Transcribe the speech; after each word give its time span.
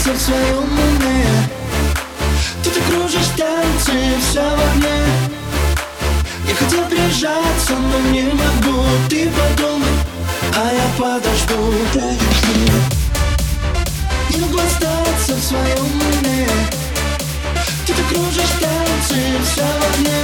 остаться 0.00 0.12
в 0.12 0.20
своем 0.20 0.62
уме 0.62 1.26
Ты 2.62 2.70
так 2.70 2.84
кружишь 2.84 3.28
танцы, 3.36 3.92
вся 4.20 4.42
в 4.42 4.60
огне. 4.72 5.04
Я 6.48 6.54
хотел 6.54 6.84
прижаться, 6.86 7.72
но 7.76 8.10
не 8.10 8.22
могу. 8.22 8.84
Ты 9.08 9.30
подумай, 9.30 9.88
а 10.56 10.72
я 10.72 10.86
подожду, 10.98 11.74
подожду 11.92 12.72
Не 14.30 14.40
могу 14.40 14.58
остаться 14.58 15.34
в 15.34 15.42
своем 15.42 15.84
уме 15.84 16.48
Ты 17.86 17.92
так 17.92 18.08
кружишь 18.08 18.56
танцы, 18.60 19.16
вся 19.44 19.66
в 19.66 19.94
огне. 19.94 20.22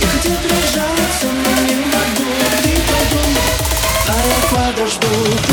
Я 0.00 0.06
хотел 0.08 0.36
прижаться, 0.36 1.26
но 1.26 1.50
не 1.66 1.74
могу. 1.74 2.30
Ты 2.62 2.72
подумай, 2.90 3.48
а 4.08 4.14
я 4.14 4.72
подожду 4.72 5.49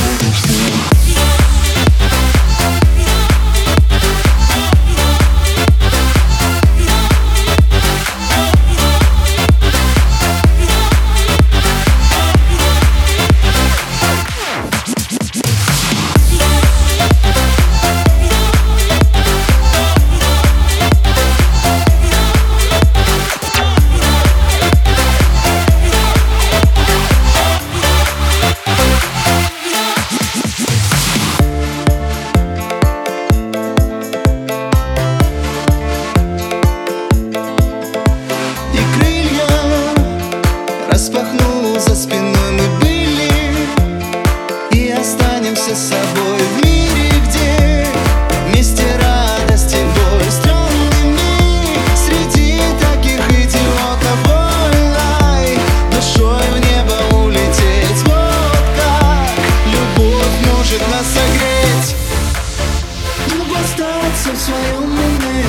в 64.38 64.40
своем 64.40 64.84
уме 64.84 65.46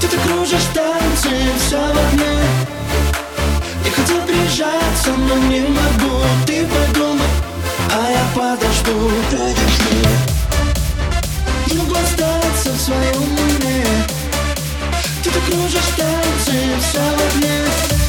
ты 0.00 0.08
так 0.08 0.20
кружишь 0.22 0.66
танцы, 0.74 1.30
вся 1.64 1.78
в 1.78 1.98
огне. 1.98 2.40
Я 3.84 3.90
хотел 3.92 4.20
прижаться, 4.22 5.10
но 5.16 5.36
не 5.48 5.60
могу. 5.60 6.20
Ты 6.46 6.66
подумай, 6.66 7.28
а 7.92 8.10
я 8.10 8.24
подожду, 8.34 9.10
подожду 9.30 9.94
Не 11.68 11.78
могу 11.78 11.94
остаться 11.94 12.72
в 12.72 12.80
своем 12.80 13.22
уме 13.22 13.84
Ты 15.22 15.30
так 15.30 15.44
кружишь 15.44 15.94
танцы, 15.96 16.52
вся 16.80 17.00
в 17.00 17.36
огне 17.36 18.03